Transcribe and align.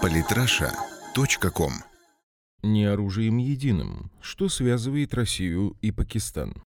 Политраша.ком 0.00 1.72
Не 2.62 2.84
оружием 2.84 3.36
единым. 3.36 4.10
Что 4.20 4.48
связывает 4.48 5.14
Россию 5.14 5.76
и 5.80 5.90
Пакистан? 5.90 6.62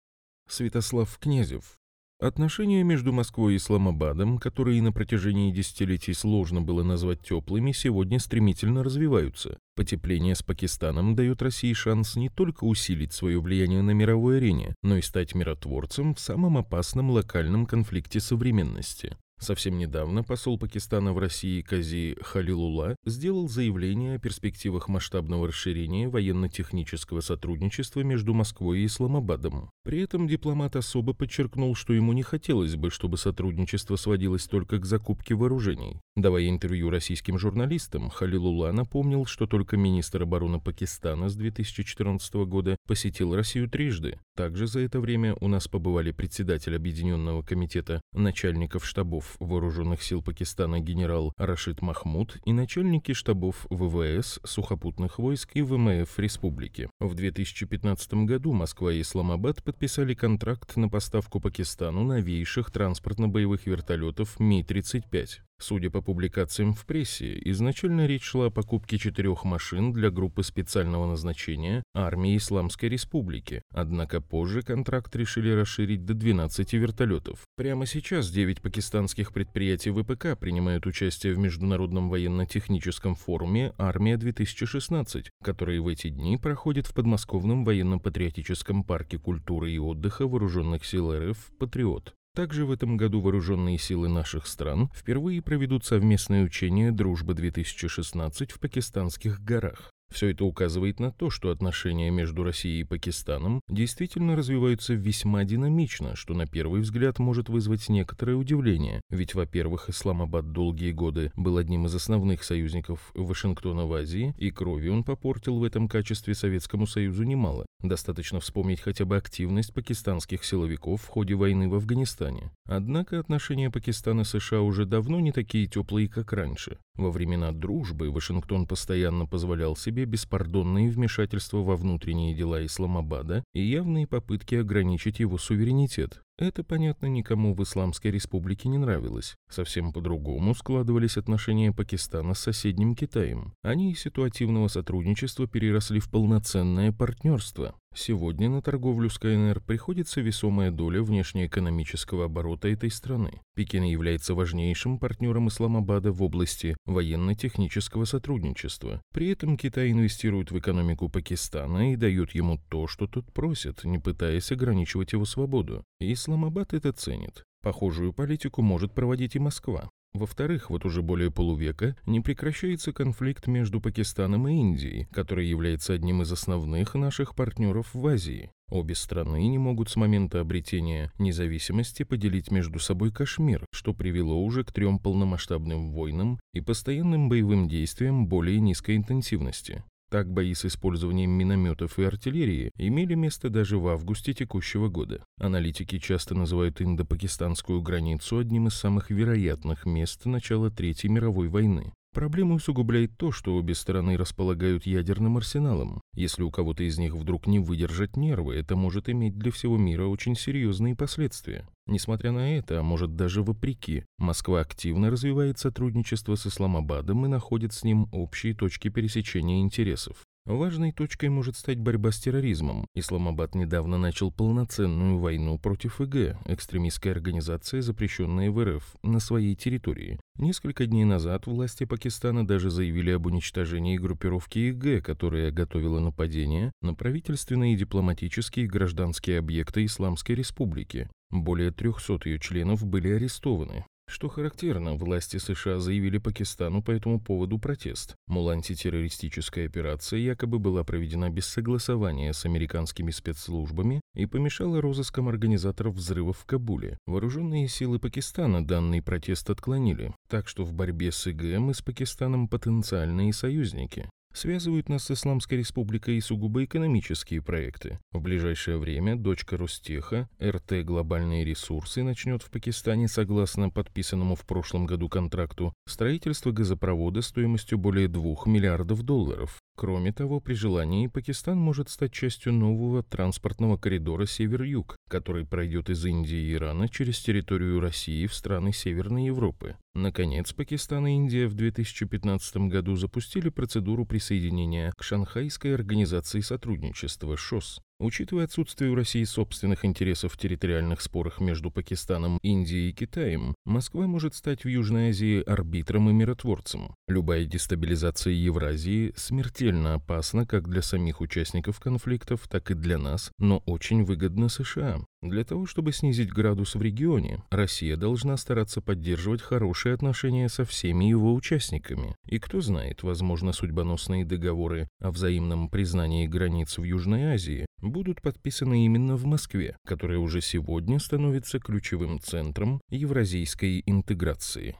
Святослав 0.48 1.18
Князев. 1.18 1.78
Отношения 2.20 2.84
между 2.84 3.12
Москвой 3.12 3.54
и 3.54 3.56
Исламабадом, 3.56 4.38
которые 4.38 4.80
на 4.80 4.92
протяжении 4.92 5.50
десятилетий 5.50 6.12
сложно 6.12 6.60
было 6.60 6.84
назвать 6.84 7.20
теплыми, 7.20 7.72
сегодня 7.72 8.20
стремительно 8.20 8.84
развиваются. 8.84 9.58
Потепление 9.74 10.36
с 10.36 10.42
Пакистаном 10.42 11.16
дает 11.16 11.42
России 11.42 11.72
шанс 11.72 12.14
не 12.14 12.28
только 12.28 12.64
усилить 12.64 13.12
свое 13.12 13.40
влияние 13.40 13.82
на 13.82 13.90
мировой 13.90 14.36
арене, 14.38 14.74
но 14.82 14.98
и 14.98 15.02
стать 15.02 15.34
миротворцем 15.34 16.14
в 16.14 16.20
самом 16.20 16.58
опасном 16.58 17.10
локальном 17.10 17.66
конфликте 17.66 18.20
современности. 18.20 19.16
Совсем 19.42 19.76
недавно 19.76 20.22
посол 20.22 20.56
Пакистана 20.56 21.12
в 21.12 21.18
России 21.18 21.62
Кази 21.62 22.16
Халилула 22.22 22.94
сделал 23.04 23.48
заявление 23.48 24.14
о 24.14 24.18
перспективах 24.20 24.86
масштабного 24.86 25.48
расширения 25.48 26.08
военно-технического 26.08 27.22
сотрудничества 27.22 28.02
между 28.02 28.34
Москвой 28.34 28.78
и 28.78 28.86
Исламабадом. 28.86 29.72
При 29.82 30.00
этом 30.00 30.28
дипломат 30.28 30.76
особо 30.76 31.12
подчеркнул, 31.12 31.74
что 31.74 31.92
ему 31.92 32.12
не 32.12 32.22
хотелось 32.22 32.76
бы, 32.76 32.90
чтобы 32.90 33.18
сотрудничество 33.18 33.96
сводилось 33.96 34.44
только 34.44 34.78
к 34.78 34.86
закупке 34.86 35.34
вооружений. 35.34 35.98
Давая 36.14 36.48
интервью 36.48 36.88
российским 36.90 37.36
журналистам, 37.36 38.10
Халилула 38.10 38.70
напомнил, 38.70 39.26
что 39.26 39.48
только 39.48 39.76
министр 39.76 40.22
обороны 40.22 40.60
Пакистана 40.60 41.28
с 41.28 41.34
2014 41.34 42.34
года 42.46 42.76
посетил 42.86 43.34
Россию 43.34 43.68
трижды. 43.68 44.20
Также 44.34 44.66
за 44.66 44.80
это 44.80 44.98
время 44.98 45.36
у 45.40 45.48
нас 45.48 45.68
побывали 45.68 46.10
председатель 46.10 46.74
Объединенного 46.74 47.42
комитета 47.42 48.00
начальников 48.14 48.86
штабов 48.86 49.36
Вооруженных 49.40 50.02
сил 50.02 50.22
Пакистана 50.22 50.80
генерал 50.80 51.34
Рашид 51.36 51.82
Махмуд 51.82 52.38
и 52.46 52.52
начальники 52.54 53.12
штабов 53.12 53.66
ВВС, 53.68 54.40
сухопутных 54.44 55.18
войск 55.18 55.50
и 55.54 55.60
ВМФ 55.60 56.18
республики. 56.18 56.88
В 56.98 57.14
2015 57.14 58.14
году 58.24 58.52
Москва 58.52 58.92
и 58.92 59.02
Исламабад 59.02 59.62
подписали 59.62 60.14
контракт 60.14 60.76
на 60.76 60.88
поставку 60.88 61.38
Пакистану 61.38 62.02
новейших 62.02 62.70
транспортно-боевых 62.70 63.66
вертолетов 63.66 64.40
Ми-35. 64.40 65.40
Судя 65.62 65.90
по 65.90 66.00
публикациям 66.00 66.74
в 66.74 66.84
прессе, 66.84 67.40
изначально 67.44 68.06
речь 68.06 68.24
шла 68.24 68.46
о 68.46 68.50
покупке 68.50 68.98
четырех 68.98 69.44
машин 69.44 69.92
для 69.92 70.10
группы 70.10 70.42
специального 70.42 71.06
назначения 71.06 71.84
армии 71.94 72.36
Исламской 72.36 72.88
Республики, 72.88 73.62
однако 73.72 74.20
позже 74.20 74.62
контракт 74.62 75.14
решили 75.14 75.52
расширить 75.52 76.04
до 76.04 76.14
12 76.14 76.72
вертолетов. 76.72 77.44
Прямо 77.56 77.86
сейчас 77.86 78.28
9 78.28 78.60
пакистанских 78.60 79.32
предприятий 79.32 79.92
ВПК 79.92 80.36
принимают 80.36 80.84
участие 80.86 81.32
в 81.32 81.38
Международном 81.38 82.10
военно-техническом 82.10 83.14
форуме 83.14 83.72
«Армия-2016», 83.78 85.26
который 85.44 85.78
в 85.78 85.86
эти 85.86 86.08
дни 86.08 86.38
проходит 86.38 86.88
в 86.88 86.94
подмосковном 86.94 87.64
военно-патриотическом 87.64 88.82
парке 88.82 89.16
культуры 89.16 89.70
и 89.70 89.78
отдыха 89.78 90.26
Вооруженных 90.26 90.84
сил 90.84 91.14
РФ 91.14 91.52
«Патриот». 91.60 92.14
Также 92.34 92.64
в 92.64 92.70
этом 92.72 92.96
году 92.96 93.20
вооруженные 93.20 93.76
силы 93.76 94.08
наших 94.08 94.46
стран 94.46 94.88
впервые 94.94 95.42
проведут 95.42 95.84
совместное 95.84 96.44
учение 96.44 96.90
«Дружба-2016» 96.90 98.52
в 98.52 98.58
пакистанских 98.58 99.40
горах. 99.40 99.92
Все 100.12 100.28
это 100.28 100.44
указывает 100.44 101.00
на 101.00 101.10
то, 101.10 101.30
что 101.30 101.50
отношения 101.50 102.10
между 102.10 102.44
Россией 102.44 102.80
и 102.80 102.84
Пакистаном 102.84 103.60
действительно 103.68 104.36
развиваются 104.36 104.92
весьма 104.92 105.44
динамично, 105.44 106.16
что 106.16 106.34
на 106.34 106.46
первый 106.46 106.82
взгляд 106.82 107.18
может 107.18 107.48
вызвать 107.48 107.88
некоторое 107.88 108.36
удивление. 108.36 109.00
Ведь, 109.08 109.34
во-первых, 109.34 109.88
Исламабад 109.88 110.52
долгие 110.52 110.92
годы 110.92 111.32
был 111.34 111.56
одним 111.56 111.86
из 111.86 111.94
основных 111.94 112.44
союзников 112.44 113.10
Вашингтона 113.14 113.86
в 113.86 113.94
Азии, 113.94 114.34
и 114.36 114.50
крови 114.50 114.88
он 114.88 115.02
попортил 115.02 115.58
в 115.58 115.64
этом 115.64 115.88
качестве 115.88 116.34
Советскому 116.34 116.86
Союзу 116.86 117.22
немало. 117.22 117.64
Достаточно 117.82 118.38
вспомнить 118.38 118.80
хотя 118.80 119.06
бы 119.06 119.16
активность 119.16 119.72
пакистанских 119.72 120.44
силовиков 120.44 121.00
в 121.00 121.08
ходе 121.08 121.34
войны 121.34 121.68
в 121.68 121.74
Афганистане. 121.74 122.50
Однако 122.66 123.18
отношения 123.18 123.70
Пакистана 123.70 124.20
и 124.20 124.24
США 124.24 124.60
уже 124.60 124.84
давно 124.84 125.20
не 125.20 125.32
такие 125.32 125.66
теплые, 125.66 126.08
как 126.08 126.32
раньше. 126.32 126.78
Во 126.96 127.10
времена 127.10 127.52
дружбы 127.52 128.10
Вашингтон 128.10 128.66
постоянно 128.66 129.26
позволял 129.26 129.76
себе 129.76 130.04
беспардонные 130.04 130.90
вмешательства 130.90 131.58
во 131.58 131.76
внутренние 131.76 132.34
дела 132.34 132.64
Исламабада 132.66 133.44
и 133.54 133.62
явные 133.62 134.06
попытки 134.06 134.56
ограничить 134.56 135.18
его 135.18 135.38
суверенитет. 135.38 136.22
Это, 136.38 136.64
понятно, 136.64 137.06
никому 137.06 137.54
в 137.54 137.62
Исламской 137.62 138.10
республике 138.10 138.68
не 138.68 138.76
нравилось. 138.76 139.36
Совсем 139.48 139.92
по-другому 139.92 140.54
складывались 140.54 141.16
отношения 141.16 141.72
Пакистана 141.72 142.34
с 142.34 142.40
соседним 142.40 142.94
Китаем. 142.94 143.54
Они 143.62 143.92
из 143.92 144.00
ситуативного 144.00 144.68
сотрудничества 144.68 145.46
переросли 145.46 146.00
в 146.00 146.10
полноценное 146.10 146.92
партнерство. 146.92 147.74
Сегодня 147.94 148.48
на 148.48 148.62
торговлю 148.62 149.10
с 149.10 149.18
КНР 149.18 149.60
приходится 149.60 150.22
весомая 150.22 150.70
доля 150.70 151.02
внешнеэкономического 151.02 152.24
оборота 152.24 152.68
этой 152.68 152.90
страны. 152.90 153.42
Пекин 153.54 153.82
является 153.82 154.34
важнейшим 154.34 154.98
партнером 154.98 155.48
Исламабада 155.48 156.10
в 156.10 156.22
области 156.22 156.74
военно-технического 156.86 158.06
сотрудничества. 158.06 159.02
При 159.12 159.28
этом 159.28 159.58
Китай 159.58 159.90
инвестирует 159.90 160.50
в 160.50 160.58
экономику 160.58 161.10
Пакистана 161.10 161.92
и 161.92 161.96
дает 161.96 162.34
ему 162.34 162.58
то, 162.70 162.86
что 162.86 163.06
тот 163.06 163.30
просит, 163.30 163.84
не 163.84 163.98
пытаясь 163.98 164.50
ограничивать 164.50 165.12
его 165.12 165.26
свободу. 165.26 165.84
Исламабад 166.00 166.72
это 166.72 166.92
ценит. 166.92 167.44
Похожую 167.62 168.14
политику 168.14 168.62
может 168.62 168.94
проводить 168.94 169.36
и 169.36 169.38
Москва. 169.38 169.90
Во-вторых, 170.14 170.68
вот 170.68 170.84
уже 170.84 171.00
более 171.00 171.30
полувека 171.30 171.96
не 172.04 172.20
прекращается 172.20 172.92
конфликт 172.92 173.46
между 173.46 173.80
Пакистаном 173.80 174.46
и 174.46 174.52
Индией, 174.52 175.06
который 175.06 175.46
является 175.46 175.94
одним 175.94 176.20
из 176.20 176.30
основных 176.30 176.94
наших 176.94 177.34
партнеров 177.34 177.88
в 177.94 178.06
Азии. 178.06 178.50
Обе 178.70 178.94
страны 178.94 179.46
не 179.48 179.58
могут 179.58 179.88
с 179.88 179.96
момента 179.96 180.40
обретения 180.40 181.10
независимости 181.18 182.02
поделить 182.02 182.50
между 182.50 182.78
собой 182.78 183.10
Кашмир, 183.10 183.64
что 183.72 183.94
привело 183.94 184.42
уже 184.42 184.64
к 184.64 184.72
трем 184.72 184.98
полномасштабным 184.98 185.92
войнам 185.92 186.38
и 186.52 186.60
постоянным 186.60 187.28
боевым 187.28 187.68
действиям 187.68 188.26
более 188.26 188.60
низкой 188.60 188.96
интенсивности. 188.96 189.82
Так 190.12 190.30
бои 190.30 190.52
с 190.52 190.66
использованием 190.66 191.30
минометов 191.30 191.98
и 191.98 192.04
артиллерии 192.04 192.70
имели 192.76 193.14
место 193.14 193.48
даже 193.48 193.78
в 193.78 193.88
августе 193.88 194.34
текущего 194.34 194.90
года. 194.90 195.24
Аналитики 195.38 195.98
часто 195.98 196.34
называют 196.34 196.82
индо-пакистанскую 196.82 197.80
границу 197.80 198.36
одним 198.36 198.66
из 198.66 198.74
самых 198.74 199.10
вероятных 199.10 199.86
мест 199.86 200.26
начала 200.26 200.70
Третьей 200.70 201.08
мировой 201.08 201.48
войны. 201.48 201.94
Проблему 202.12 202.56
усугубляет 202.56 203.16
то, 203.16 203.32
что 203.32 203.56
обе 203.56 203.74
стороны 203.74 204.18
располагают 204.18 204.84
ядерным 204.84 205.38
арсеналом. 205.38 206.02
Если 206.14 206.42
у 206.42 206.50
кого-то 206.50 206.82
из 206.84 206.98
них 206.98 207.14
вдруг 207.14 207.46
не 207.46 207.58
выдержать 207.58 208.18
нервы, 208.18 208.56
это 208.56 208.76
может 208.76 209.08
иметь 209.08 209.38
для 209.38 209.50
всего 209.50 209.78
мира 209.78 210.04
очень 210.04 210.36
серьезные 210.36 210.94
последствия. 210.94 211.66
Несмотря 211.86 212.32
на 212.32 212.56
это, 212.56 212.80
а 212.80 212.82
может 212.82 213.16
даже 213.16 213.42
вопреки, 213.42 214.04
Москва 214.18 214.60
активно 214.60 215.10
развивает 215.10 215.58
сотрудничество 215.58 216.36
с 216.36 216.46
Исламабадом 216.46 217.26
и 217.26 217.28
находит 217.28 217.72
с 217.72 217.82
ним 217.82 218.08
общие 218.12 218.54
точки 218.54 218.88
пересечения 218.88 219.60
интересов. 219.60 220.24
Важной 220.44 220.90
точкой 220.90 221.28
может 221.28 221.56
стать 221.56 221.78
борьба 221.78 222.10
с 222.10 222.18
терроризмом. 222.18 222.88
Исламабад 222.96 223.54
недавно 223.54 223.96
начал 223.96 224.32
полноценную 224.32 225.18
войну 225.18 225.56
против 225.56 226.00
ИГ, 226.00 226.36
экстремистской 226.46 227.12
организации, 227.12 227.78
запрещенной 227.78 228.48
в 228.48 228.64
РФ, 228.64 228.96
на 229.04 229.20
своей 229.20 229.54
территории. 229.54 230.18
Несколько 230.38 230.86
дней 230.86 231.04
назад 231.04 231.46
власти 231.46 231.84
Пакистана 231.84 232.44
даже 232.44 232.70
заявили 232.70 233.10
об 233.12 233.26
уничтожении 233.26 233.98
группировки 233.98 234.70
ИГ, 234.70 235.04
которая 235.04 235.52
готовила 235.52 236.00
нападение 236.00 236.72
на 236.82 236.94
правительственные, 236.94 237.76
дипломатические 237.76 238.64
и 238.64 238.68
гражданские 238.68 239.38
объекты 239.38 239.84
Исламской 239.84 240.34
Республики. 240.34 241.08
Более 241.32 241.72
300 241.72 242.20
ее 242.28 242.38
членов 242.38 242.84
были 242.86 243.10
арестованы. 243.10 243.86
Что 244.06 244.28
характерно, 244.28 244.96
власти 244.96 245.38
США 245.38 245.78
заявили 245.78 246.18
Пакистану 246.18 246.82
по 246.82 246.90
этому 246.90 247.18
поводу 247.18 247.58
протест. 247.58 248.14
Мол, 248.26 248.50
антитеррористическая 248.50 249.64
операция 249.64 250.18
якобы 250.18 250.58
была 250.58 250.84
проведена 250.84 251.30
без 251.30 251.46
согласования 251.46 252.34
с 252.34 252.44
американскими 252.44 253.10
спецслужбами 253.10 254.02
и 254.14 254.26
помешала 254.26 254.82
розыскам 254.82 255.28
организаторов 255.28 255.94
взрывов 255.94 256.36
в 256.38 256.44
Кабуле. 256.44 256.98
Вооруженные 257.06 257.68
силы 257.68 257.98
Пакистана 257.98 258.62
данный 258.62 259.00
протест 259.00 259.48
отклонили, 259.48 260.14
так 260.28 260.48
что 260.48 260.64
в 260.64 260.74
борьбе 260.74 261.10
с 261.10 261.26
ИГ 261.26 261.58
мы 261.58 261.72
с 261.72 261.80
Пакистаном 261.80 262.48
потенциальные 262.48 263.32
союзники. 263.32 264.10
Связывают 264.34 264.88
нас 264.88 265.04
с 265.04 265.10
Исламской 265.10 265.58
Республикой 265.58 266.16
и 266.16 266.20
сугубо 266.20 266.64
экономические 266.64 267.42
проекты. 267.42 267.98
В 268.12 268.20
ближайшее 268.20 268.78
время 268.78 269.16
дочка 269.16 269.56
Ростеха, 269.56 270.28
РТ 270.42 270.84
«Глобальные 270.84 271.44
ресурсы» 271.44 272.02
начнет 272.02 272.42
в 272.42 272.50
Пакистане, 272.50 273.08
согласно 273.08 273.70
подписанному 273.70 274.34
в 274.34 274.44
прошлом 274.46 274.86
году 274.86 275.08
контракту, 275.08 275.74
строительство 275.86 276.50
газопровода 276.50 277.22
стоимостью 277.22 277.78
более 277.78 278.08
2 278.08 278.46
миллиардов 278.46 279.02
долларов. 279.02 279.61
Кроме 279.74 280.12
того, 280.12 280.40
при 280.40 280.52
желании 280.52 281.06
Пакистан 281.06 281.58
может 281.58 281.88
стать 281.88 282.12
частью 282.12 282.52
нового 282.52 283.02
транспортного 283.02 283.78
коридора 283.78 284.26
Север-Юг, 284.26 284.96
который 285.08 285.46
пройдет 285.46 285.88
из 285.88 286.04
Индии 286.04 286.36
и 286.36 286.54
Ирана 286.54 286.88
через 286.88 287.20
территорию 287.20 287.80
России 287.80 288.26
в 288.26 288.34
страны 288.34 288.72
Северной 288.72 289.26
Европы. 289.26 289.76
Наконец, 289.94 290.52
Пакистан 290.52 291.06
и 291.06 291.14
Индия 291.14 291.46
в 291.46 291.54
2015 291.54 292.56
году 292.68 292.96
запустили 292.96 293.48
процедуру 293.48 294.04
присоединения 294.04 294.92
к 294.96 295.02
Шанхайской 295.02 295.74
организации 295.74 296.40
сотрудничества 296.40 297.36
ШОС. 297.36 297.80
Учитывая 298.02 298.46
отсутствие 298.46 298.90
у 298.90 298.96
России 298.96 299.22
собственных 299.22 299.84
интересов 299.84 300.32
в 300.32 300.36
территориальных 300.36 301.00
спорах 301.00 301.38
между 301.38 301.70
Пакистаном, 301.70 302.38
Индией 302.42 302.90
и 302.90 302.92
Китаем, 302.92 303.54
Москва 303.64 304.08
может 304.08 304.34
стать 304.34 304.64
в 304.64 304.68
Южной 304.68 305.10
Азии 305.10 305.40
арбитром 305.40 306.10
и 306.10 306.12
миротворцем. 306.12 306.96
Любая 307.06 307.44
дестабилизация 307.44 308.32
Евразии 308.32 309.12
смертельно 309.14 309.94
опасна 309.94 310.44
как 310.44 310.68
для 310.68 310.82
самих 310.82 311.20
участников 311.20 311.78
конфликтов, 311.78 312.48
так 312.48 312.72
и 312.72 312.74
для 312.74 312.98
нас, 312.98 313.30
но 313.38 313.58
очень 313.66 314.02
выгодна 314.02 314.48
США. 314.48 314.98
Для 315.22 315.44
того, 315.44 315.66
чтобы 315.66 315.92
снизить 315.92 316.32
градус 316.32 316.74
в 316.74 316.82
регионе, 316.82 317.44
Россия 317.50 317.96
должна 317.96 318.36
стараться 318.36 318.80
поддерживать 318.80 319.40
хорошие 319.40 319.94
отношения 319.94 320.48
со 320.48 320.64
всеми 320.64 321.04
его 321.04 321.32
участниками. 321.32 322.16
И 322.26 322.40
кто 322.40 322.60
знает, 322.60 323.04
возможно, 323.04 323.52
судьбоносные 323.52 324.24
договоры 324.24 324.88
о 325.00 325.12
взаимном 325.12 325.68
признании 325.68 326.26
границ 326.26 326.76
в 326.76 326.82
Южной 326.82 327.34
Азии 327.34 327.66
будут 327.80 328.20
подписаны 328.20 328.84
именно 328.84 329.14
в 329.14 329.24
Москве, 329.24 329.76
которая 329.86 330.18
уже 330.18 330.40
сегодня 330.40 330.98
становится 330.98 331.60
ключевым 331.60 332.18
центром 332.18 332.80
евразийской 332.90 333.84
интеграции. 333.86 334.76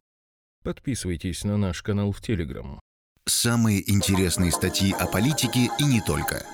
Подписывайтесь 0.61 1.45
на 1.45 1.55
наш 1.55 1.81
канал 1.81 2.11
в 2.11 2.21
Телеграм. 2.21 2.81
Самые 3.25 3.89
интересные 3.89 4.51
статьи 4.51 4.91
о 4.91 5.07
политике 5.07 5.69
и 5.79 5.83
не 5.85 6.01
только– 6.01 6.45